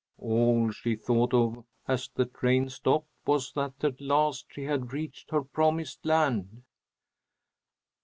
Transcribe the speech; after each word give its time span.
All 0.17 0.71
she 0.71 0.95
thought 0.95 1.31
of 1.31 1.63
as 1.87 2.09
the 2.09 2.25
train 2.25 2.69
stopped 2.69 3.07
was 3.27 3.51
that 3.53 3.83
at 3.83 4.01
last 4.01 4.47
she 4.49 4.63
had 4.63 4.93
reached 4.93 5.29
her 5.29 5.43
promised 5.43 6.03
land. 6.07 6.63